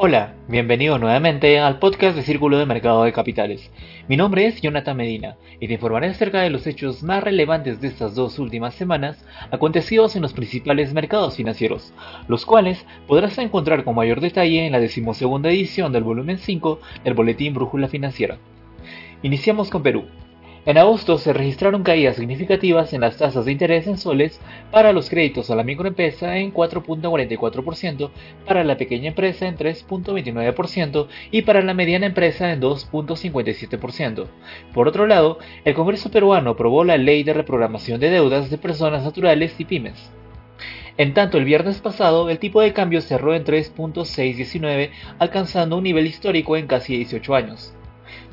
Hola, 0.00 0.34
bienvenido 0.46 0.96
nuevamente 0.96 1.58
al 1.58 1.80
podcast 1.80 2.14
de 2.14 2.22
Círculo 2.22 2.56
de 2.56 2.66
Mercado 2.66 3.02
de 3.02 3.12
Capitales. 3.12 3.68
Mi 4.06 4.16
nombre 4.16 4.46
es 4.46 4.60
Jonathan 4.60 4.96
Medina 4.96 5.34
y 5.58 5.66
te 5.66 5.72
informaré 5.72 6.06
acerca 6.06 6.40
de 6.40 6.50
los 6.50 6.68
hechos 6.68 7.02
más 7.02 7.20
relevantes 7.20 7.80
de 7.80 7.88
estas 7.88 8.14
dos 8.14 8.38
últimas 8.38 8.76
semanas 8.76 9.24
acontecidos 9.50 10.14
en 10.14 10.22
los 10.22 10.34
principales 10.34 10.94
mercados 10.94 11.34
financieros, 11.34 11.92
los 12.28 12.46
cuales 12.46 12.86
podrás 13.08 13.36
encontrar 13.38 13.82
con 13.82 13.96
mayor 13.96 14.20
detalle 14.20 14.66
en 14.66 14.70
la 14.70 14.78
decimosegunda 14.78 15.50
edición 15.50 15.92
del 15.92 16.04
volumen 16.04 16.38
5 16.38 16.78
del 17.02 17.14
Boletín 17.14 17.54
Brújula 17.54 17.88
Financiera. 17.88 18.38
Iniciamos 19.22 19.68
con 19.68 19.82
Perú. 19.82 20.04
En 20.68 20.76
agosto 20.76 21.16
se 21.16 21.32
registraron 21.32 21.82
caídas 21.82 22.16
significativas 22.16 22.92
en 22.92 23.00
las 23.00 23.16
tasas 23.16 23.46
de 23.46 23.52
interés 23.52 23.86
en 23.86 23.96
soles 23.96 24.38
para 24.70 24.92
los 24.92 25.08
créditos 25.08 25.50
a 25.50 25.56
la 25.56 25.62
microempresa 25.62 26.36
en 26.36 26.52
4.44%, 26.52 28.10
para 28.46 28.64
la 28.64 28.76
pequeña 28.76 29.08
empresa 29.08 29.48
en 29.48 29.56
3.29% 29.56 31.08
y 31.30 31.40
para 31.40 31.62
la 31.62 31.72
mediana 31.72 32.04
empresa 32.04 32.52
en 32.52 32.60
2.57%. 32.60 34.26
Por 34.74 34.88
otro 34.88 35.06
lado, 35.06 35.38
el 35.64 35.72
Congreso 35.72 36.10
peruano 36.10 36.50
aprobó 36.50 36.84
la 36.84 36.98
Ley 36.98 37.22
de 37.22 37.32
Reprogramación 37.32 37.98
de 37.98 38.10
Deudas 38.10 38.50
de 38.50 38.58
Personas 38.58 39.04
Naturales 39.04 39.58
y 39.58 39.64
Pymes. 39.64 40.12
En 40.98 41.14
tanto, 41.14 41.38
el 41.38 41.46
viernes 41.46 41.80
pasado 41.80 42.28
el 42.28 42.38
tipo 42.38 42.60
de 42.60 42.74
cambio 42.74 43.00
cerró 43.00 43.34
en 43.34 43.46
3.619, 43.46 44.90
alcanzando 45.18 45.78
un 45.78 45.84
nivel 45.84 46.06
histórico 46.06 46.58
en 46.58 46.66
casi 46.66 46.94
18 46.94 47.34
años. 47.34 47.72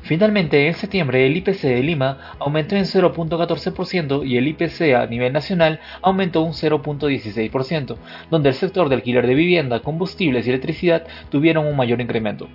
Finalmente, 0.02 0.66
en 0.66 0.74
septiembre 0.74 1.26
el 1.26 1.36
IPC 1.36 1.62
de 1.62 1.82
Lima 1.82 2.36
aumentó 2.38 2.76
en 2.76 2.84
0.14% 2.84 4.26
y 4.26 4.36
el 4.36 4.48
IPC 4.48 4.94
a 4.94 5.06
nivel 5.06 5.32
nacional 5.32 5.80
aumentó 6.02 6.42
un 6.42 6.52
0.16%, 6.52 7.96
donde 8.30 8.48
el 8.50 8.54
sector 8.54 8.88
de 8.88 8.94
alquiler 8.94 9.26
de 9.26 9.34
vivienda, 9.34 9.80
combustibles 9.80 10.46
y 10.46 10.50
electricidad 10.50 11.06
tuvieron 11.30 11.66
un 11.66 11.76
mayor 11.76 12.00
incremento. 12.00 12.48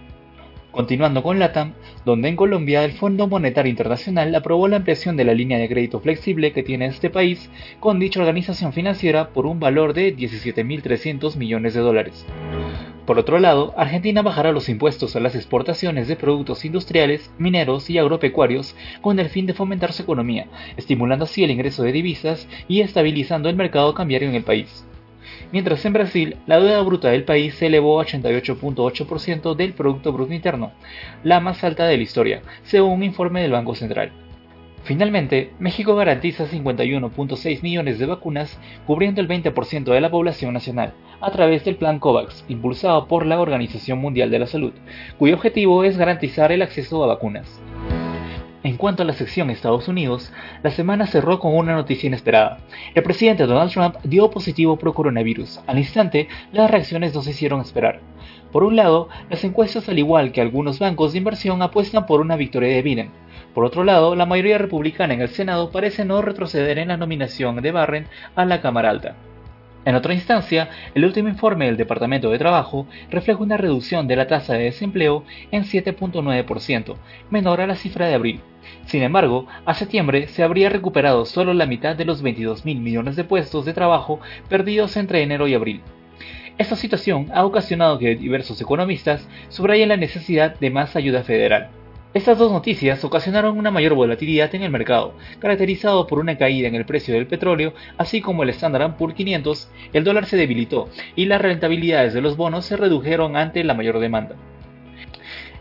Continuando 0.72 1.22
con 1.22 1.38
LATAM, 1.38 1.74
donde 2.06 2.30
en 2.30 2.38
Colombia 2.38 2.86
el 2.86 2.94
Fondo 2.94 3.28
Monetario 3.28 3.70
Internacional 3.70 4.34
aprobó 4.34 4.70
la 4.70 4.78
ampliación 4.78 5.18
de 5.18 5.26
la 5.26 5.34
línea 5.34 5.60
de 5.60 5.68
crédito 5.68 6.00
flexible 6.00 6.54
que 6.54 6.64
tiene 6.64 6.86
este 6.86 7.10
país 7.10 7.50
con 7.82 8.00
dicha 8.00 8.22
organización 8.22 8.72
financiera 8.72 9.30
por 9.30 9.46
un 9.46 9.60
valor 9.60 9.94
de 9.94 10.16
17.300 10.16 11.36
millones 11.36 11.74
de 11.74 11.82
dólares. 11.82 12.26
Por 13.12 13.20
otro 13.20 13.40
lado, 13.40 13.74
Argentina 13.76 14.22
bajará 14.22 14.54
los 14.54 14.70
impuestos 14.70 15.18
a 15.18 15.20
las 15.20 15.36
exportaciones 15.36 16.08
de 16.08 16.16
productos 16.16 16.64
industriales, 16.64 17.30
mineros 17.38 17.90
y 17.90 17.98
agropecuarios 17.98 18.74
con 19.02 19.20
el 19.20 19.28
fin 19.28 19.46
de 19.46 19.54
fomentar 19.54 19.92
su 19.92 20.04
economía, 20.04 20.48
estimulando 20.78 21.26
así 21.26 21.44
el 21.44 21.52
ingreso 21.52 21.84
de 21.84 21.92
divisas 21.92 22.48
y 22.70 22.80
estabilizando 22.80 23.50
el 23.50 23.58
mercado 23.58 23.94
cambiario 23.94 24.30
en 24.30 24.36
el 24.36 24.46
país. 24.46 24.86
Mientras 25.52 25.84
en 25.84 25.92
Brasil, 25.92 26.38
la 26.48 26.62
deuda 26.62 26.82
bruta 26.84 27.10
del 27.10 27.26
país 27.26 27.56
se 27.56 27.68
elevó 27.68 28.00
a 28.00 28.06
88.8% 28.06 29.56
del 29.56 29.74
Producto 29.74 30.14
Bruto 30.14 30.32
Interno, 30.32 30.72
la 31.26 31.42
más 31.42 31.66
alta 31.66 31.88
de 31.88 31.98
la 31.98 32.04
historia, 32.04 32.42
según 32.64 32.94
un 32.94 33.04
informe 33.04 33.42
del 33.42 33.52
Banco 33.52 33.76
Central. 33.76 34.14
Finalmente, 34.84 35.52
México 35.60 35.96
garantiza 35.96 36.48
51.6 36.48 37.62
millones 37.62 38.00
de 38.00 38.08
vacunas, 38.08 38.60
cubriendo 38.88 39.22
el 39.22 39.28
20% 39.28 39.84
de 39.84 40.02
la 40.02 40.10
población 40.10 40.54
nacional, 40.54 40.94
a 41.22 41.30
través 41.32 41.64
del 41.64 41.76
Plan 41.76 42.00
COVAX, 42.00 42.46
impulsado 42.48 43.08
por 43.08 43.26
la 43.26 43.40
Organización 43.40 44.00
Mundial 44.00 44.32
de 44.32 44.40
la 44.40 44.48
Salud, 44.48 44.74
cuyo 45.20 45.36
objetivo 45.36 45.84
es 45.84 45.98
garantizar 45.98 46.52
el 46.52 46.64
acceso 46.64 47.04
a 47.04 47.08
vacunas. 47.08 47.62
En 48.64 48.78
cuanto 48.78 49.02
a 49.02 49.06
la 49.06 49.14
sección 49.14 49.50
Estados 49.50 49.88
Unidos, 49.88 50.32
la 50.62 50.70
semana 50.70 51.08
cerró 51.08 51.40
con 51.40 51.56
una 51.56 51.74
noticia 51.74 52.08
inesperada. 52.08 52.60
El 52.94 53.02
presidente 53.02 53.48
Donald 53.48 53.72
Trump 53.72 53.96
dio 54.04 54.30
positivo 54.30 54.78
pro 54.78 54.94
coronavirus. 54.94 55.62
Al 55.66 55.80
instante, 55.80 56.28
las 56.54 56.70
reacciones 56.70 57.16
no 57.16 57.24
se 57.24 57.32
hicieron 57.32 57.62
esperar. 57.62 58.02
Por 58.52 58.64
un 58.64 58.76
lado, 58.76 59.10
las 59.32 59.44
encuestas 59.44 59.90
al 59.90 59.98
igual 59.98 60.32
que 60.32 60.42
algunos 60.42 60.78
bancos 60.78 61.14
de 61.14 61.18
inversión 61.18 61.62
apuestan 61.64 62.06
por 62.06 62.22
una 62.22 62.36
victoria 62.36 62.70
de 62.70 62.82
Biden. 62.84 63.12
Por 63.54 63.66
otro 63.66 63.84
lado, 63.84 64.16
la 64.16 64.26
mayoría 64.26 64.58
republicana 64.58 65.14
en 65.14 65.22
el 65.22 65.30
Senado 65.30 65.72
parece 65.72 66.06
no 66.06 66.22
retroceder 66.22 66.80
en 66.80 66.88
la 66.88 66.98
nominación 66.98 67.62
de 67.62 67.72
Barron 67.72 68.08
a 68.36 68.46
la 68.46 68.62
Cámara 68.62 68.90
Alta. 68.90 69.16
En 69.84 69.96
otra 69.96 70.14
instancia, 70.14 70.70
el 70.94 71.04
último 71.06 71.28
informe 71.28 71.66
del 71.66 71.76
Departamento 71.76 72.30
de 72.30 72.38
Trabajo 72.38 72.86
refleja 73.10 73.42
una 73.42 73.58
reducción 73.58 74.08
de 74.08 74.16
la 74.16 74.28
tasa 74.28 74.54
de 74.54 74.66
desempleo 74.66 75.24
en 75.52 75.64
7.9%, 75.64 76.96
menor 77.32 77.62
a 77.62 77.68
la 77.68 77.76
cifra 77.76 78.08
de 78.08 78.14
abril. 78.14 78.42
Sin 78.86 79.02
embargo, 79.02 79.48
a 79.66 79.74
septiembre 79.74 80.28
se 80.28 80.44
habría 80.44 80.70
recuperado 80.70 81.26
solo 81.26 81.54
la 81.54 81.66
mitad 81.66 81.96
de 81.96 82.06
los 82.06 82.22
22 82.22 82.64
mil 82.64 82.80
millones 82.80 83.16
de 83.16 83.24
puestos 83.24 83.66
de 83.66 83.74
trabajo 83.74 84.20
perdidos 84.50 84.96
entre 84.98 85.24
enero 85.24 85.48
y 85.48 85.56
abril. 85.56 85.82
Esta 86.60 86.76
situación 86.76 87.30
ha 87.34 87.44
ocasionado 87.44 87.98
que 87.98 88.16
diversos 88.16 88.62
economistas 88.62 89.28
subrayen 89.50 89.90
la 89.90 89.98
necesidad 89.98 90.60
de 90.60 90.70
más 90.70 90.96
ayuda 90.96 91.24
federal. 91.24 91.72
Estas 92.14 92.38
dos 92.38 92.52
noticias 92.52 93.06
ocasionaron 93.06 93.58
una 93.58 93.72
mayor 93.72 93.94
volatilidad 93.94 94.54
en 94.54 94.64
el 94.64 94.70
mercado, 94.70 95.14
caracterizado 95.40 96.08
por 96.08 96.20
una 96.20 96.38
caída 96.38 96.68
en 96.68 96.76
el 96.76 96.86
precio 96.86 97.14
del 97.14 97.26
petróleo, 97.26 97.74
así 97.98 98.20
como 98.20 98.44
el 98.44 98.50
Standard 98.50 98.98
Poor's 98.98 99.16
500, 99.16 99.72
el 99.94 100.04
dólar 100.04 100.26
se 100.26 100.36
debilitó 100.36 100.90
y 101.16 101.24
las 101.24 101.42
rentabilidades 101.42 102.14
de 102.14 102.20
los 102.20 102.36
bonos 102.36 102.66
se 102.66 102.76
redujeron 102.76 103.38
ante 103.38 103.64
la 103.64 103.76
mayor 103.76 104.00
demanda. 104.00 104.36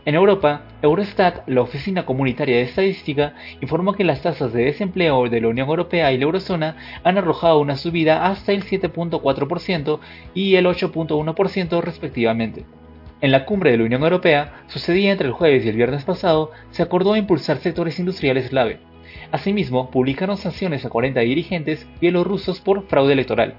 En 0.04 0.16
Europa, 0.16 0.62
Eurostat, 0.82 1.46
la 1.46 1.60
Oficina 1.60 2.04
Comunitaria 2.04 2.56
de 2.56 2.62
Estadística, 2.62 3.34
informó 3.60 3.92
que 3.92 4.02
las 4.02 4.22
tasas 4.22 4.52
de 4.52 4.64
desempleo 4.64 5.28
de 5.28 5.40
la 5.40 5.48
Unión 5.48 5.68
Europea 5.68 6.10
y 6.10 6.18
la 6.18 6.24
Eurozona 6.24 6.76
han 7.04 7.16
arrojado 7.16 7.60
una 7.60 7.76
subida 7.76 8.26
hasta 8.26 8.50
el 8.50 8.64
7.4% 8.64 10.00
y 10.34 10.56
el 10.56 10.66
8.1% 10.66 11.80
respectivamente. 11.80 12.64
En 13.22 13.32
la 13.32 13.44
cumbre 13.44 13.70
de 13.70 13.76
la 13.76 13.84
Unión 13.84 14.03
Europea, 14.03 14.62
sucedida 14.69 15.12
entre 15.12 15.26
el 15.26 15.34
jueves 15.34 15.64
y 15.64 15.69
el 15.69 15.76
viernes 15.76 16.04
pasado, 16.04 16.53
se 16.70 16.82
acordó 16.82 17.16
impulsar 17.16 17.58
sectores 17.58 17.98
industriales 17.98 18.48
clave. 18.48 18.78
Asimismo, 19.31 19.91
publicaron 19.91 20.38
sanciones 20.38 20.84
a 20.84 20.88
40 20.88 21.20
dirigentes 21.20 21.86
bielorrusos 22.00 22.60
por 22.60 22.86
fraude 22.86 23.12
electoral. 23.12 23.54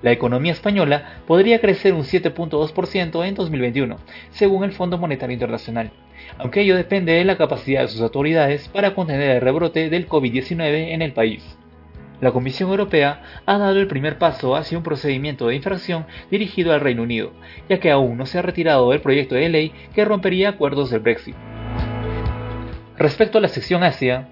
La 0.00 0.12
economía 0.12 0.52
española 0.52 1.20
podría 1.26 1.60
crecer 1.60 1.92
un 1.92 2.04
7.2% 2.04 3.26
en 3.26 3.34
2021, 3.34 3.98
según 4.30 4.64
el 4.64 4.72
Fondo 4.72 4.96
Monetario 4.96 5.34
Internacional, 5.34 5.90
aunque 6.38 6.62
ello 6.62 6.74
depende 6.74 7.12
de 7.12 7.24
la 7.24 7.36
capacidad 7.36 7.82
de 7.82 7.88
sus 7.88 8.00
autoridades 8.00 8.68
para 8.68 8.94
contener 8.94 9.30
el 9.30 9.40
rebrote 9.42 9.90
del 9.90 10.08
COVID-19 10.08 10.92
en 10.92 11.02
el 11.02 11.12
país 11.12 11.58
la 12.22 12.30
Comisión 12.30 12.70
Europea 12.70 13.20
ha 13.46 13.58
dado 13.58 13.80
el 13.80 13.88
primer 13.88 14.16
paso 14.16 14.54
hacia 14.54 14.78
un 14.78 14.84
procedimiento 14.84 15.48
de 15.48 15.56
infracción 15.56 16.06
dirigido 16.30 16.72
al 16.72 16.80
Reino 16.80 17.02
Unido, 17.02 17.32
ya 17.68 17.80
que 17.80 17.90
aún 17.90 18.16
no 18.16 18.26
se 18.26 18.38
ha 18.38 18.42
retirado 18.42 18.90
del 18.90 19.00
proyecto 19.00 19.34
de 19.34 19.48
ley 19.48 19.72
que 19.92 20.04
rompería 20.04 20.50
acuerdos 20.50 20.90
del 20.90 21.00
Brexit. 21.00 21.34
Respecto 22.96 23.38
a 23.38 23.40
la 23.40 23.48
sección 23.48 23.82
Asia, 23.82 24.28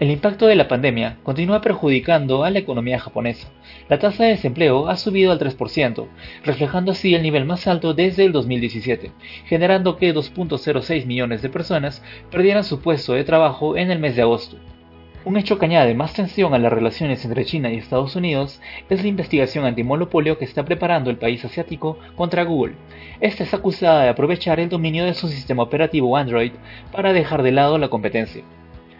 el 0.00 0.10
impacto 0.10 0.48
de 0.48 0.56
la 0.56 0.66
pandemia 0.66 1.18
continúa 1.22 1.60
perjudicando 1.60 2.42
a 2.42 2.50
la 2.50 2.58
economía 2.58 2.98
japonesa. 2.98 3.48
La 3.88 4.00
tasa 4.00 4.24
de 4.24 4.30
desempleo 4.30 4.88
ha 4.88 4.96
subido 4.96 5.30
al 5.30 5.38
3%, 5.38 6.08
reflejando 6.42 6.90
así 6.90 7.14
el 7.14 7.22
nivel 7.22 7.44
más 7.44 7.68
alto 7.68 7.94
desde 7.94 8.24
el 8.24 8.32
2017, 8.32 9.12
generando 9.44 9.96
que 9.96 10.12
2.06 10.12 11.06
millones 11.06 11.42
de 11.42 11.48
personas 11.48 12.02
perdieran 12.32 12.64
su 12.64 12.80
puesto 12.80 13.12
de 13.12 13.22
trabajo 13.22 13.76
en 13.76 13.92
el 13.92 14.00
mes 14.00 14.16
de 14.16 14.22
agosto. 14.22 14.56
Un 15.22 15.36
hecho 15.36 15.58
que 15.58 15.66
añade 15.66 15.94
más 15.94 16.14
tensión 16.14 16.54
a 16.54 16.58
las 16.58 16.72
relaciones 16.72 17.22
entre 17.26 17.44
China 17.44 17.70
y 17.70 17.76
Estados 17.76 18.16
Unidos 18.16 18.62
es 18.88 19.02
la 19.02 19.08
investigación 19.08 19.66
antimonopolio 19.66 20.38
que 20.38 20.46
está 20.46 20.64
preparando 20.64 21.10
el 21.10 21.18
país 21.18 21.44
asiático 21.44 21.98
contra 22.16 22.44
Google. 22.44 22.74
Esta 23.20 23.44
es 23.44 23.52
acusada 23.52 24.04
de 24.04 24.08
aprovechar 24.08 24.60
el 24.60 24.70
dominio 24.70 25.04
de 25.04 25.12
su 25.12 25.28
sistema 25.28 25.62
operativo 25.62 26.16
Android 26.16 26.52
para 26.90 27.12
dejar 27.12 27.42
de 27.42 27.52
lado 27.52 27.76
la 27.76 27.88
competencia. 27.88 28.42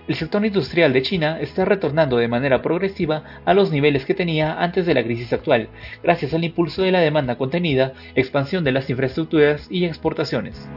El 0.08 0.14
sector 0.14 0.44
industrial 0.44 0.92
de 0.92 1.02
China 1.02 1.38
está 1.40 1.64
retornando 1.64 2.18
de 2.18 2.28
manera 2.28 2.60
progresiva 2.60 3.22
a 3.46 3.54
los 3.54 3.70
niveles 3.70 4.04
que 4.04 4.12
tenía 4.12 4.60
antes 4.60 4.84
de 4.84 4.92
la 4.92 5.04
crisis 5.04 5.32
actual, 5.32 5.68
gracias 6.02 6.34
al 6.34 6.44
impulso 6.44 6.82
de 6.82 6.92
la 6.92 7.00
demanda 7.00 7.38
contenida, 7.38 7.94
expansión 8.14 8.62
de 8.62 8.72
las 8.72 8.90
infraestructuras 8.90 9.68
y 9.70 9.86
exportaciones. 9.86 10.68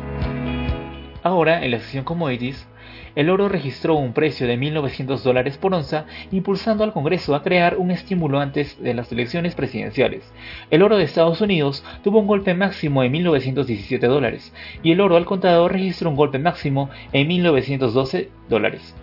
Ahora, 1.23 1.63
en 1.63 1.71
la 1.71 1.79
sección 1.79 2.03
Commodities, 2.03 2.67
el 3.15 3.29
oro 3.29 3.47
registró 3.47 3.95
un 3.95 4.11
precio 4.11 4.45
de 4.45 4.57
1.900 4.57 5.21
dólares 5.21 5.57
por 5.57 5.73
onza, 5.73 6.05
impulsando 6.31 6.83
al 6.83 6.91
Congreso 6.91 7.33
a 7.33 7.43
crear 7.43 7.77
un 7.77 7.91
estímulo 7.91 8.41
antes 8.41 8.81
de 8.83 8.93
las 8.93 9.09
elecciones 9.09 9.55
presidenciales. 9.55 10.33
El 10.69 10.81
oro 10.83 10.97
de 10.97 11.05
Estados 11.05 11.39
Unidos 11.39 11.85
tuvo 12.03 12.19
un 12.19 12.27
golpe 12.27 12.53
máximo 12.53 13.03
en 13.03 13.13
1.917 13.13 13.99
dólares, 14.07 14.53
y 14.83 14.91
el 14.91 14.99
oro 14.99 15.15
al 15.15 15.23
contado 15.23 15.69
registró 15.69 16.09
un 16.09 16.17
golpe 16.17 16.39
máximo 16.39 16.89
en 17.13 17.29
1.912 17.29 18.27
dólares. 18.49 18.93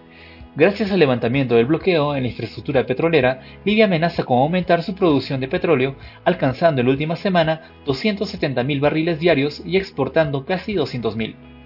Gracias 0.56 0.93
al 0.93 0.99
levantamiento 0.99 1.55
del 1.55 1.66
bloqueo 1.66 2.16
en 2.16 2.25
la 2.25 2.28
infraestructura 2.28 2.84
petrolera, 2.84 3.40
Libia 3.64 3.87
amenaza 3.87 4.25
con 4.25 4.40
aumentar 4.40 4.82
su 4.82 4.94
producción 4.94 5.40
de 5.40 5.49
petróleo, 5.49 5.94
alcanzando 6.25 6.81
en 6.82 6.88
la 6.88 6.93
última 6.93 7.16
semana 7.16 7.70
270.000 7.87 8.81
barriles 8.81 9.20
diarios 9.20 9.62
y 9.64 9.78
exportando 9.78 10.44
casi 10.44 10.75
200.000. 10.75 11.60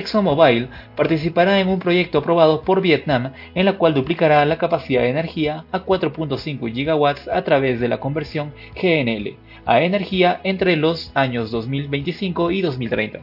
ExxonMobil 0.00 0.68
participará 0.96 1.60
en 1.60 1.68
un 1.68 1.78
proyecto 1.78 2.18
aprobado 2.18 2.62
por 2.62 2.80
Vietnam 2.80 3.32
en 3.54 3.64
la 3.64 3.74
cual 3.74 3.94
duplicará 3.94 4.44
la 4.44 4.58
capacidad 4.58 5.02
de 5.02 5.10
energía 5.10 5.64
a 5.72 5.84
4.5 5.84 6.72
gigawatts 6.72 7.28
a 7.28 7.42
través 7.42 7.80
de 7.80 7.88
la 7.88 8.00
conversión 8.00 8.52
GNL 8.74 9.36
a 9.66 9.82
energía 9.82 10.40
entre 10.42 10.76
los 10.76 11.12
años 11.14 11.50
2025 11.50 12.50
y 12.50 12.62
2030 12.62 13.20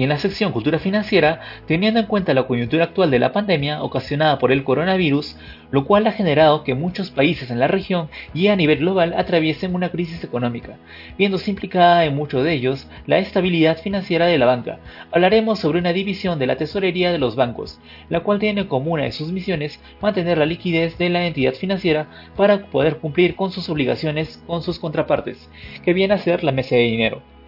y 0.00 0.04
en 0.04 0.08
la 0.08 0.16
sección 0.16 0.52
Cultura 0.52 0.78
Financiera, 0.78 1.40
teniendo 1.66 2.00
en 2.00 2.06
cuenta 2.06 2.32
la 2.32 2.44
coyuntura 2.44 2.84
actual 2.84 3.10
de 3.10 3.18
la 3.18 3.34
pandemia 3.34 3.82
ocasionada 3.82 4.38
por 4.38 4.50
el 4.50 4.64
coronavirus, 4.64 5.36
lo 5.70 5.84
cual 5.84 6.06
ha 6.06 6.12
generado 6.12 6.64
que 6.64 6.74
muchos 6.74 7.10
países 7.10 7.50
en 7.50 7.60
la 7.60 7.68
región 7.68 8.08
y 8.32 8.46
a 8.46 8.56
nivel 8.56 8.78
global 8.78 9.12
atraviesen 9.14 9.74
una 9.74 9.90
crisis 9.90 10.24
económica, 10.24 10.78
viéndose 11.18 11.50
implicada 11.50 12.06
en 12.06 12.16
muchos 12.16 12.42
de 12.44 12.54
ellos 12.54 12.88
la 13.06 13.18
estabilidad 13.18 13.76
financiera 13.76 14.24
de 14.24 14.38
la 14.38 14.46
banca. 14.46 14.78
Hablaremos 15.12 15.58
sobre 15.58 15.80
una 15.80 15.92
división 15.92 16.38
de 16.38 16.46
la 16.46 16.56
tesorería 16.56 17.12
de 17.12 17.18
los 17.18 17.36
bancos, 17.36 17.78
la 18.08 18.20
cual 18.20 18.38
tiene 18.38 18.68
como 18.68 18.92
una 18.92 19.02
de 19.02 19.12
sus 19.12 19.32
misiones 19.32 19.80
mantener 20.00 20.38
la 20.38 20.46
liquidez 20.46 20.96
de 20.96 21.10
la 21.10 21.26
entidad 21.26 21.52
financiera 21.52 22.06
para 22.38 22.64
poder 22.70 23.00
cumplir 23.00 23.36
con 23.36 23.52
sus 23.52 23.68
obligaciones 23.68 24.42
con 24.46 24.62
sus 24.62 24.78
contrapartes, 24.78 25.50
que 25.84 25.92
viene 25.92 26.14
a 26.14 26.18
ser 26.18 26.42
la 26.42 26.52
mesa 26.52 26.74
de 26.74 26.84
dinero. 26.84 27.39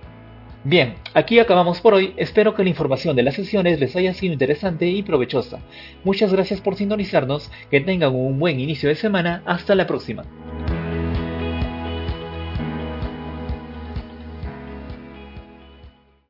Bien, 0.64 0.94
aquí 1.14 1.40
acabamos 1.40 1.80
por 1.80 1.94
hoy. 1.94 2.14
Espero 2.16 2.54
que 2.54 2.62
la 2.62 2.68
información 2.68 3.16
de 3.16 3.24
las 3.24 3.34
sesiones 3.34 3.80
les 3.80 3.96
haya 3.96 4.14
sido 4.14 4.32
interesante 4.32 4.86
y 4.86 5.02
provechosa. 5.02 5.58
Muchas 6.04 6.32
gracias 6.32 6.60
por 6.60 6.76
sintonizarnos. 6.76 7.50
Que 7.68 7.80
tengan 7.80 8.14
un 8.14 8.38
buen 8.38 8.60
inicio 8.60 8.88
de 8.88 8.94
semana. 8.94 9.42
Hasta 9.44 9.74
la 9.74 9.88
próxima. 9.88 10.24